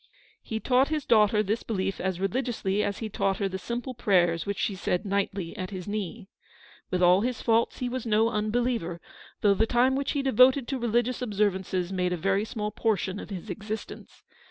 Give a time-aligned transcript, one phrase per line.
[0.41, 4.47] He taught his daughter this belief as religiously as he taught her the simple prayers
[4.47, 6.27] which she said nightly at his knee.
[6.89, 8.99] "With all his faults he was no unbeliever,
[9.41, 10.61] though the time which he 58 Eleanor's victory.
[10.63, 14.23] devoted to religious observances made a very small portion of his existence.